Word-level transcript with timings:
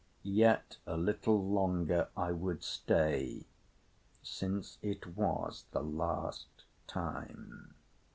Yet 0.23 0.77
a 0.87 0.97
little 0.97 1.45
longer 1.47 2.09
I 2.17 2.31
would 2.31 2.63
stay 2.63 3.45
since 4.23 4.79
it 4.81 5.05
was 5.15 5.65
the 5.73 5.83
last 5.83 6.65
time. 6.87 7.75